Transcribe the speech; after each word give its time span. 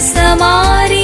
समारी 0.00 1.03